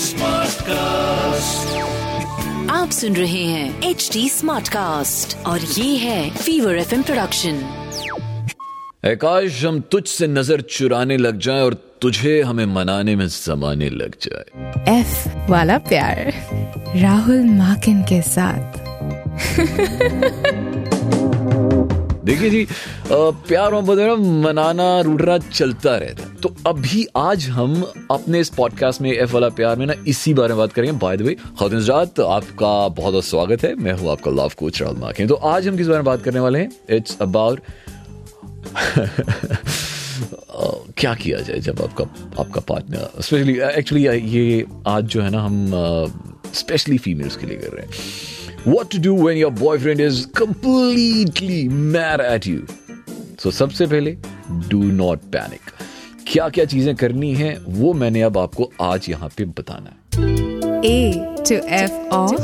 [0.00, 1.78] Smart cast
[2.70, 7.60] आप सुन रहे हैं एच डी स्मार्ट कास्ट और ये है फीवर एफ़ प्रोडक्शन
[9.04, 9.16] है
[9.60, 14.98] हम तुझ से नज़र चुराने लग जाए और तुझे हमें मनाने में जमाने लग जाए।
[15.00, 16.32] एफ़ वाला प्यार।
[16.96, 18.78] राहुल माकिन के साथ।
[22.24, 22.66] देखिए जी
[23.12, 29.12] प्यार मोहब्बत मनाना रूठना चलता रहता है। तो अभी आज हम अपने इस पॉडकास्ट में
[29.12, 31.80] एफ़ वाला प्यार में ना इसी बारे में बात करेंगे। बाय द वे खातिन
[32.24, 35.76] आपका बहुत बहुत स्वागत है। मैं हूँ आपका लव कोच राहुल माकिन तो आज हम
[35.76, 36.72] किस बारे में बात करने वाले हैं?
[36.90, 37.60] इट्स अबाउट
[40.96, 42.04] क्या किया जाए जब आपका
[42.40, 45.72] आपका पार्टनर स्पेशली एक्चुअली ये आज जो है ना हम
[46.54, 47.92] स्पेशली फीमेल्स के लिए कर रहे हैं।
[48.72, 52.72] What to do when your boyfriend is completely mad at you?
[53.42, 54.16] So सबसे पहले
[54.50, 55.79] डू नॉट panic
[56.30, 61.12] क्या क्या चीज़ें करनी है वो मैंने अब आपको आज यहाँ पे बताना है। A
[61.48, 62.34] to F of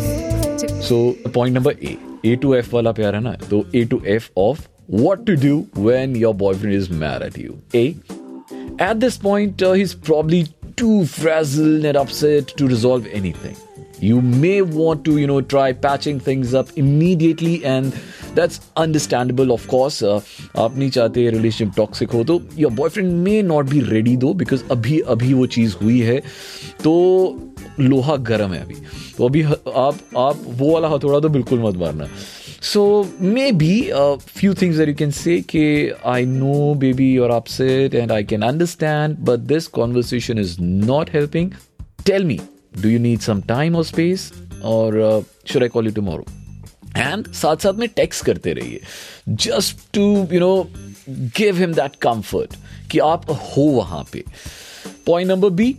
[0.83, 0.97] so
[1.35, 3.33] point number A A to F वाला प्यार है ना?
[3.51, 7.85] तो A to F of what to do when your boyfriend is married you a
[8.83, 10.45] at this point he is probably
[10.79, 13.66] too fragile and upset to resolve anything
[14.06, 17.94] you may want to you know try patching things up immediately and
[18.40, 20.20] that's understandable of course uh,
[20.64, 24.64] आप नहीं चाहते relationship toxic हो तो your boyfriend may not be ready though because
[24.72, 26.20] अभी अभी वो चीज़ हुई है
[26.84, 26.94] तो
[27.80, 28.76] लोहा गर्म है अभी
[29.18, 32.08] तो अभी ह- आप आप वो वाला हथौड़ा तो बिल्कुल मत मारना
[32.70, 32.82] so
[33.36, 34.08] maybe a
[34.40, 35.62] few things that you can say कि
[36.16, 40.52] I know baby you're upset and I can understand but this conversation is
[40.92, 41.48] not helping
[42.10, 42.38] tell me
[42.82, 44.32] do you need some time or space
[44.64, 46.28] or uh, should I call you tomorrow
[46.98, 48.82] and साथ साथ में text करते रहिए
[49.46, 50.56] just to you know
[51.38, 52.56] give him that comfort
[52.92, 54.24] कि आप हो वहां पे
[55.08, 55.76] point number B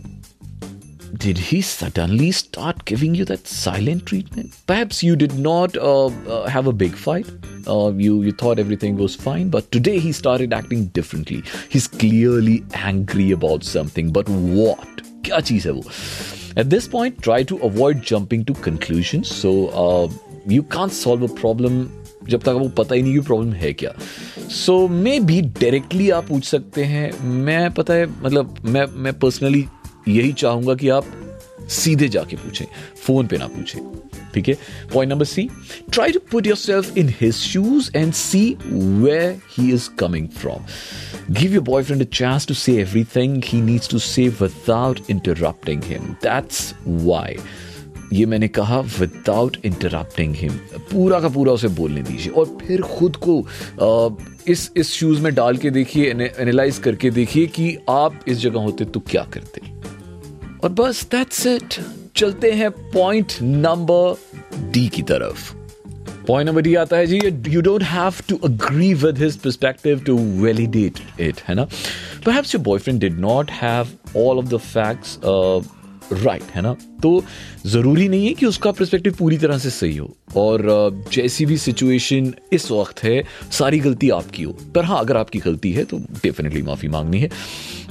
[1.23, 4.55] did he suddenly start giving you that silent treatment?
[4.71, 7.29] Perhaps you did not uh, uh, have a big fight.
[7.73, 11.37] Uh, you you thought everything was fine, but today he started acting differently.
[11.75, 12.55] He's clearly
[12.91, 14.11] angry about something.
[14.17, 15.03] But what?
[15.27, 15.83] क्या चीज है वो?
[16.58, 19.30] At this point, try to avoid jumping to conclusions.
[19.30, 20.08] So uh,
[20.46, 21.86] you can't solve a problem
[22.28, 23.92] जब तक वो पता ही नहीं कि प्रॉब्लम है क्या।
[24.48, 29.64] सो मे बी डायरेक्टली आप पूछ सकते हैं। मैं पता है मतलब मैं मैं पर्सनली
[30.08, 31.04] यही चाहूँगा कि आप
[31.68, 32.66] सीधे जाके पूछें।
[33.06, 34.56] फ़ोन पे ना पूछें। ठीक है?
[34.94, 35.48] Point number C
[35.92, 40.64] try to put yourself in his shoes and see where he is coming from
[41.34, 46.12] give your boyfriend a chance to say everything he needs to say without interrupting him
[46.22, 47.36] that's why
[48.12, 50.52] ये मैंने कहा without interrupting him
[50.92, 53.34] पूरा का पूरा उसे बोलने दीजिए। और फिर खुद को
[54.48, 58.84] इस इस शूज़ में डाल के देखिए एनालाइज करके देखिए कि आप इस जगह होते
[58.84, 59.60] तो क्या करते।
[60.64, 61.74] और बस दैट्स इट
[62.18, 65.52] चलते हैं पॉइंट नंबर डी की तरफ़.
[66.26, 70.16] पॉइंट नंबर डी आता है जी you don't have to agree with his perspective to
[70.42, 71.64] validate it है ना?
[72.26, 76.76] Perhaps your boyfriend did not have all of the facts right है ना?
[77.02, 77.24] तो
[77.66, 80.62] ज़रूरी नहीं है कि उसका पर्सपेक्टिव पूरी तरह से सही हो। और
[81.12, 83.22] जैसी भी सिचुएशन इस वक्त है,
[83.52, 87.30] सारी गलती आपकी हो। पर हाँ अगर आपकी गलती है तो डेफिनेटली माफ़ी मांगनी है।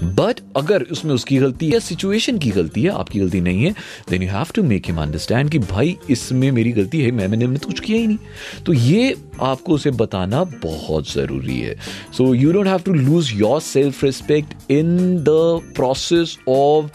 [0.04, 3.74] बट अगर उसमें उसकी गलती या सिचुएशन की गलती है, आपकी गलती नहीं है
[4.10, 7.46] then you have to make him understand कि भाई, इसमें मेरी गलती है, मैं, मैंने
[7.46, 8.18] मैंने तो कुछ किया ही नहीं।
[8.66, 11.76] तो ये आपको उसे बताना बहुत ज़रूरी है।
[12.18, 13.32] So you don't have to lose
[13.62, 15.28] yourself respect in the
[15.76, 16.92] process of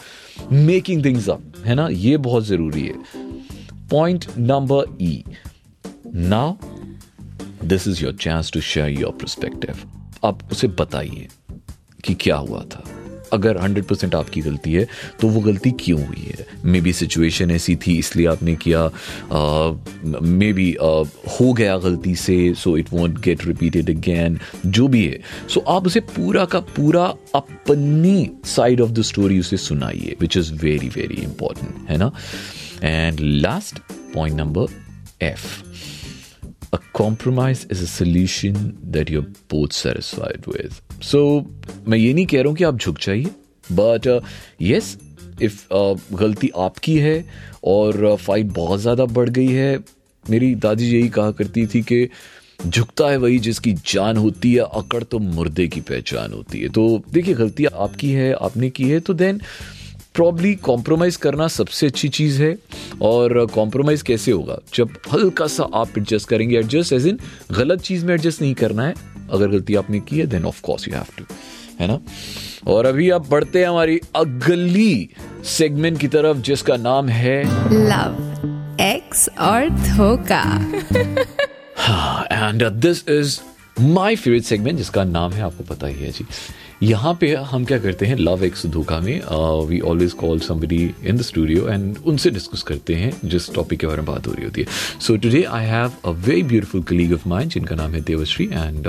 [0.53, 1.87] making things up है ना?
[1.87, 2.93] ये बहुत ज़रूरी है।
[3.89, 5.23] Point number E
[6.07, 6.55] now
[7.65, 9.75] this is your chance to share your perspective
[10.25, 11.27] आप उसे बताइए
[12.03, 12.83] कि क्या हुआ था।
[13.33, 14.87] अगर 100% आपकी गलती है
[15.21, 16.47] तो वो गलती क्यों हुई है?
[16.65, 18.85] मे बी सिचुएशन ऐसी थी इसलिए आपने किया
[20.21, 20.77] मे बी
[21.41, 25.67] हो गया गलती से so it won't get repeated again जो भी है। सो so,
[25.67, 27.05] आप उसे पूरा का पूरा
[27.35, 32.11] अपनी साइड ऑफ़ द स्टोरी उसे सुनाइए which is very very important है ना?
[32.83, 33.79] And last
[34.13, 34.65] point number
[35.25, 35.61] F
[36.73, 38.55] a compromise is a solution
[38.93, 40.79] that you're both satisfied with.
[41.11, 41.43] So,
[41.87, 43.25] मैं ये नहीं कह रहा हूँ कि आप झुक जाइए
[43.71, 44.21] बट
[44.61, 44.97] यस
[45.41, 45.65] इफ़
[46.13, 47.25] गलती आपकी है
[47.63, 49.77] और फाइट बहुत ज़्यादा बढ़ गई है
[50.29, 52.09] मेरी दादी यही कहा करती थी कि
[52.67, 57.03] झुकता है वही जिसकी जान होती है अकड़ तो मुर्दे की पहचान होती है। तो
[57.11, 59.41] देखिए गलती आपकी है आपने की है तो देन
[60.13, 62.57] प्रॉब्ली कॉम्प्रोमाइज करना सबसे अच्छी चीज़ है
[63.01, 64.59] और कॉम्प्रोमाइज कैसे होगा?
[64.75, 67.19] जब हल्का सा आप एडजस्ट करेंगे एडजस्ट एज इन
[67.51, 70.87] गलत चीज़ में एडजस्ट नहीं करना है अगर गलती आपने की है then of course
[70.87, 71.25] you have to
[71.79, 71.99] है ना?
[72.67, 75.09] और अभी आप बढ़ते हैं हमारी अगली
[75.45, 77.43] सेगमेंट की तरफ़ जिसका नाम है
[77.73, 80.43] लव एक्स और धोखा।
[82.31, 83.39] And this is
[83.81, 86.25] my favourite segment जिसका नाम है आपको पता ही है जी।
[86.83, 89.21] यहाँ पे हम क्या करते हैं लव एक्स धोखा में
[89.67, 93.87] we always call somebody in the studio and उनसे डिस्कस करते हैं जिस टॉपिक के
[93.87, 94.67] बारे में बात हो रही होती है।
[95.01, 98.87] So today I have a very beautiful colleague of mind जिनका नाम है देवश्री एंड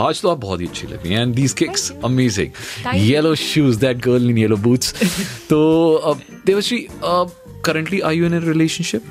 [0.00, 3.80] आज तो आप बहुत ही अच्छी लग रही हैं and these kicks amazing yellow shoes
[3.80, 4.94] that girl in yellow boots
[5.50, 5.60] तो
[6.06, 6.16] uh,
[6.46, 6.86] Devashree
[7.66, 9.02] currently are you in a relationship?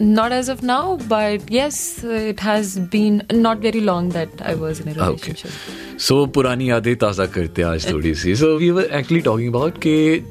[0.00, 4.80] Not as of now, but yes, it has been not very long that I was
[4.80, 5.50] in a relationship.
[6.00, 9.78] So पुरानी यादें ताज़ा करते हैं आज थोड़ी सी। So we were actually talking about
[9.86, 10.24] कि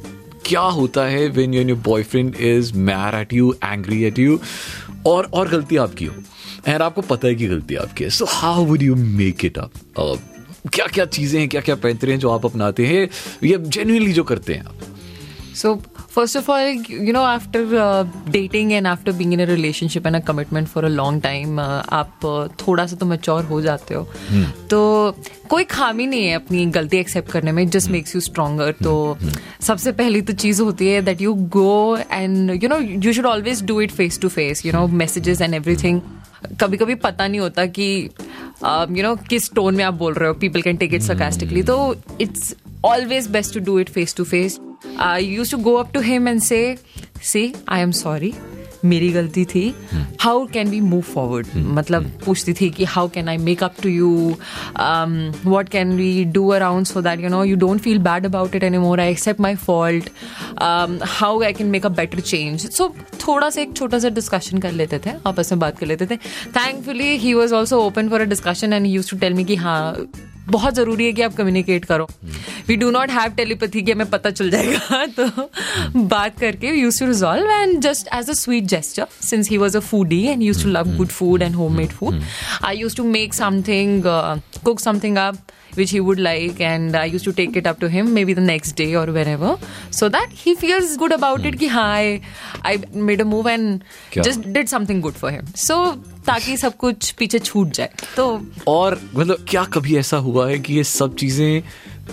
[0.46, 4.40] क्या होता है when your your boyfriend is mad at you angry at you
[5.08, 6.16] और और गलती आपकी हो।
[6.68, 9.72] एंड आपको पता है कि गलती आपकी है। So how would you make it up
[10.74, 13.10] क्या क्या चीज़ें हैं क्या क्या पैंतरे हैं जो आप अपनाते हैं?
[13.44, 14.76] ये जेन्युइनली जो करते हैं आप।
[15.60, 15.70] So,
[16.16, 16.68] first of all,
[17.06, 20.84] you know, after uh, dating and after being in a relationship and a commitment for
[20.86, 24.04] a long time, uh, आप uh, थोड़ा सा तो मेच्योर हो जाते हो।
[24.70, 24.82] तो
[25.50, 29.18] कोई खामी नहीं है अपनी गलती एक्सेप्ट करने में जस्ट मेक्स यू स्ट्रोंगर तो
[29.68, 33.64] सबसे पहली तो चीज़ होती है that you go and you know you should always
[33.66, 36.02] do it face to face you know messages and everything
[36.62, 37.90] कभी कभी पता नहीं होता कि
[38.64, 41.66] यू नो किस टोन में आप बोल रहे हो people can take it sarcastically.
[41.68, 42.56] तो it's
[42.86, 44.67] always best to do it face to face.
[44.96, 46.78] I used to go up to him and say,
[47.22, 48.34] See, I am sorry.
[48.86, 49.74] मेरी गलती थी।
[50.22, 53.90] How can we move forward मतलब पूछती थी कि how can I make up to
[53.90, 54.10] you
[55.46, 58.64] what can we do around so that you know you don't feel bad about it
[58.64, 60.10] any more I accept my fault
[61.18, 62.90] how I can make a better change so
[63.28, 66.18] थोड़ा सा एक छोटा सा discussion कर लेते थे। आपस में बात कर लेते थे।
[66.58, 69.96] Thankfully he was also open for a discussion and used to tell me कि हाँ
[70.50, 72.08] बहुत ज़रूरी है कि आप कम्युनिकेट करो।
[72.68, 75.50] We do not have telepathy कि हमें पता चल जाएगा। तो
[75.98, 79.80] बात करके used to resolve and just as a sweet gesture since he was a
[79.82, 82.22] foodie and used to love good food and home made food
[82.64, 84.04] I used to make something
[84.64, 85.38] cook something up
[85.78, 88.46] which he would like and I used to take it up to him maybe the
[88.50, 89.58] next day or wherever
[89.92, 92.22] so that he feels good about it Ki, hi,
[92.64, 92.78] I, I
[93.10, 94.24] made a move and Kya?
[94.24, 95.80] just did something good for him so
[96.28, 98.24] ताकि सब कुछ पीछे छूट जाए तो
[98.68, 101.62] और मतलब क्या कभी ऐसा हुआ है कि ये सब चीज़ें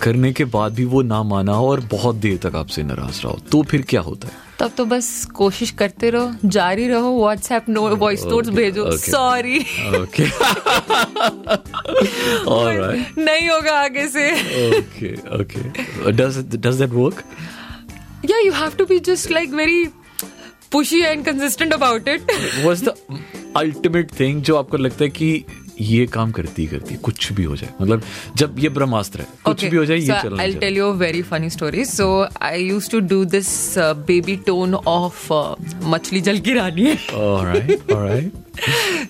[0.01, 3.31] करने के बाद भी वो ना माना हो और बहुत देर तक आपसे नाराज़ रहा
[3.31, 4.33] हो तो फिर क्या होता है?
[4.59, 9.59] तब तो बस कोशिश करते रहो जारी रहो व्हाट्सएप नो वॉइस नोट्स भेजो। सॉरी
[9.99, 10.25] ओके
[13.23, 14.31] नहीं होगा आगे से।
[14.69, 17.23] Okay okay does does that work
[18.29, 19.81] yeah you have to be just like very
[20.75, 22.31] pushy and consistent about it.
[22.65, 22.93] Was the
[23.57, 25.45] ultimate thing जो आपको लगता है कि
[25.79, 28.03] ये काम करती ही करती है कुछ भी हो जाए मतलब
[28.37, 31.49] जब ये ब्रह्मास्त्र है कुछ okay, भी हो जाए so tell you a very funny
[31.49, 31.83] story.
[31.85, 35.55] So I used to do this uh, baby tone of uh,
[35.93, 38.43] मछली जल की रानी alright alright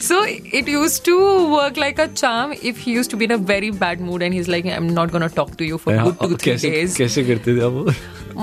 [0.02, 0.16] so
[0.60, 1.16] it used to
[1.50, 4.34] work like a charm if he used to be in a very bad mood and
[4.34, 6.98] he's like, I'm not gonna talk to you for good two three कैसे days.
[6.98, 7.94] कैसे करते थे आप वो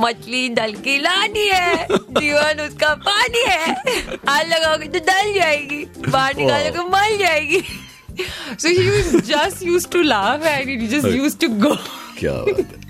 [0.05, 1.87] मछली जल की रानी है
[2.19, 3.73] जीवन उसका पानी है
[4.29, 7.63] हाथ लगाओगे तो डल जाएगी बाहर निकालोगे मर जाएगी
[8.59, 11.76] so he just used to laugh and he just used to go.
[12.19, 12.81] क्या बात है?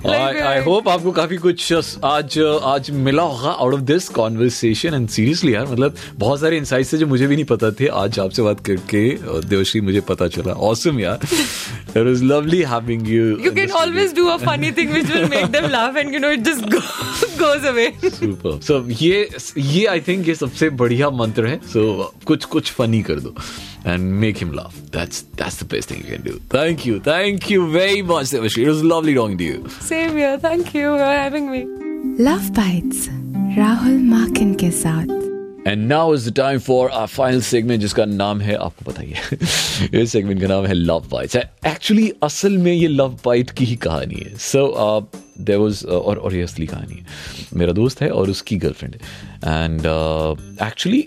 [0.00, 1.72] Like, आई होप आपको काफ़ी कुछ
[2.04, 6.92] आज आज मिला होगा out of this conversation and seriously यार मतलब बहुत सारे इंसाइट्स
[6.92, 9.02] थे जो मुझे भी नहीं पता थे। आज आपसे बात करके
[9.48, 14.28] देवश्री मुझे पता चला। ऑसम यार। It was lovely having you You can always do
[14.36, 16.82] a funny thing which will make them laugh and you know it just go,
[17.42, 17.90] goes away.
[18.10, 19.28] Super so ये
[19.58, 23.34] ये आई थिंक ये सबसे बढ़िया मंत्र है। सो कुछ कुछ फनी कर दो।
[23.86, 27.50] And make him laugh that's that's the best thing you can do thank you thank
[27.50, 30.36] you very much Devashree it was lovely talking to you Same here.
[30.40, 31.64] Thank you for having me.
[32.20, 33.08] Love bites
[33.58, 35.18] Rahul Makin के साथ
[35.66, 39.12] and now is the time for our final segment जिसका नाम है आपको पता ही
[39.12, 43.64] है इस segment का नाम है लव बाइट्स एक्चुअली असल में ये लव बाइट की
[43.64, 44.66] ही कहानी है सो
[45.40, 49.64] देर वॉज़ और और ये असली कहानी है मेरा दोस्त है और उसकी गर्लफ्रेंड है
[49.64, 49.86] एंड
[50.62, 51.06] एक्चुअली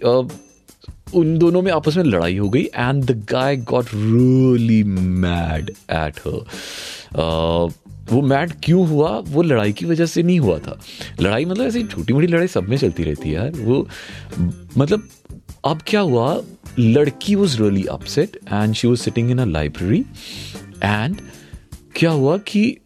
[1.15, 6.13] उन दोनों में आपस में लड़ाई हो गई and the guy got really mad at
[6.27, 7.73] her
[8.11, 9.09] वो मैड क्यों हुआ?
[9.09, 10.79] वो लड़ाई की वजह से नहीं हुआ था।
[11.21, 13.87] लड़ाई मतलब ऐसी छोटी मोटी लड़ाई सब में चलती रहती है यार। वो
[14.77, 15.07] मतलब
[15.65, 16.41] अब क्या हुआ?
[16.79, 20.05] लड़की was really upset and she was sitting in a library
[20.83, 21.15] and
[21.95, 22.77] क्या हुआ कि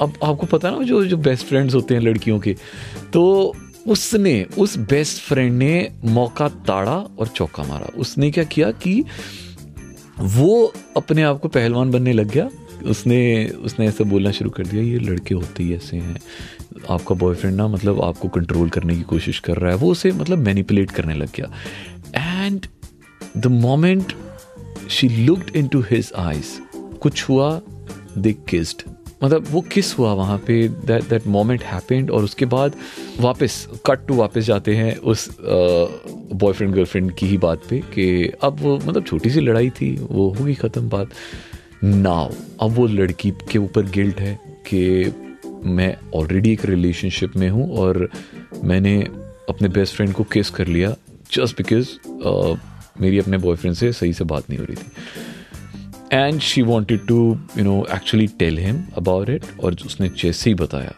[0.00, 2.56] अब आपको पता ना जो जो बेस्ट फ्रेंड्स होते हैं लड़कियों के
[3.12, 3.54] तो
[3.90, 9.04] उसने, उस बेस्ट फ्रेंड ने मौका ताड़ा और चौका मारा। उसने क्या किया कि
[10.18, 12.48] वो अपने आप को पहलवान बनने लग गया।
[12.86, 16.20] उसने उसने ऐसा बोलना शुरू कर दिया, ये लड़के होते ही ऐसे हैं।
[16.90, 20.38] आपका बॉयफ्रेंड ना मतलब आपको कंट्रोल करने की कोशिश कर रहा है। वो उसे मतलब
[20.38, 21.52] मैनिपुलेट करने लग गया।
[22.44, 22.66] And
[23.36, 24.12] the moment
[24.90, 26.58] she looked into his eyes
[26.98, 27.60] कुछ हुआ
[28.18, 28.82] दे किस्ड
[29.22, 32.74] मतलब वो किस हुआ वहाँ पे दैट दैट मोमेंट हैपेंड और उसके बाद
[33.20, 38.60] वापस कट टू वापस जाते हैं उस बॉयफ्रेंड गर्लफ्रेंड की ही बात पे कि अब
[38.60, 41.10] वो मतलब छोटी सी लड़ाई थी, वो होगी ख़त्म बात।
[41.84, 45.12] नाव अब वो लड़की के ऊपर गिल्ट है कि
[45.64, 48.08] मैं ऑलरेडी एक रिलेशनशिप में हूँ और
[48.64, 49.00] मैंने
[49.48, 50.94] अपने बेस्ट फ्रेंड को किस कर लिया
[51.32, 51.88] जस्ट बिकॉज़
[53.00, 54.90] मेरी अपने बॉयफ्रेंड से सही से बात नहीं हो रही थी।
[56.12, 60.54] And she wanted to you know actually tell him about it और उसने जैसे ही
[60.54, 60.94] बताया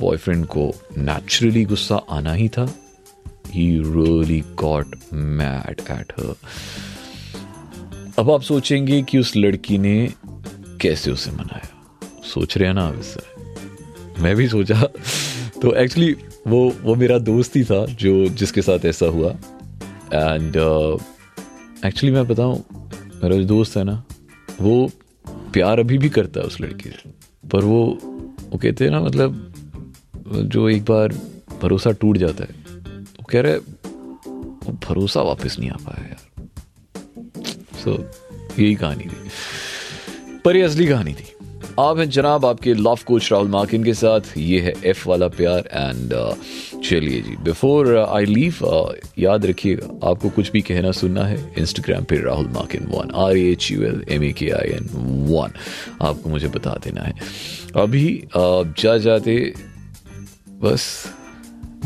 [0.00, 2.74] बॉयफ्रेंड को नेचुरली गुस्सा आना ही था।
[3.46, 6.34] He really got mad at her
[8.18, 10.12] अब आप सोचेंगे कि उस लड़की ने
[10.80, 11.68] कैसे उसे मनाया।
[12.34, 14.82] सोच रहे हैं ना आप इससे मैं भी सोचा।
[15.62, 19.30] तो एक्चुअली वो वो मेरा दोस्त ही था जो जिसके साथ ऐसा हुआ।
[20.14, 20.56] एंड
[21.84, 22.64] एक्चुअली uh, मैं बताऊँ
[23.22, 24.04] मेरा जो दोस्त है ना
[24.60, 24.90] वो
[25.52, 27.10] प्यार अभी भी करता है उस लड़की से।
[27.48, 27.98] पर वो
[28.50, 29.54] वो कहते हैं ना मतलब
[30.26, 31.08] जो एक बार
[31.62, 32.50] भरोसा टूट जाता है
[33.00, 36.48] वो कह रहे वो भरोसा वापस नहीं आ पाया यार।
[37.84, 39.30] सो so, यही कहानी थी।
[40.44, 41.32] पर ये असली कहानी थी।
[41.80, 45.58] आप हैं जनाब आपके लव कोच राहुल माकिन के साथ ये है एफ़ वाला प्यार
[45.58, 46.36] एंड uh,
[46.88, 48.58] चलिए जी बिफोर आई लीव
[49.18, 53.70] याद रखिएगा, आपको कुछ भी कहना सुनना है इंस्टाग्राम पे Rahul Markin one R H
[53.70, 54.88] U L M A K I N
[55.30, 55.52] one
[56.02, 57.14] आपको मुझे बता देना है।
[57.76, 59.36] अभी आप जा जाते,
[60.62, 60.84] बस,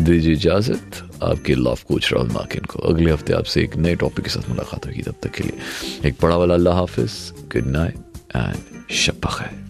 [0.00, 4.30] दीजिए इजाज़त, आपके लव कोच राहुल मार्किन को। अगले हफ़्ते आपसे एक नए टॉपिक के
[4.30, 7.18] साथ मुलाकात होगी, तब तक के लिए एक बड़ा वाला अल्लाह हाफिज
[7.52, 9.69] गुड नाइट एंड शब खैर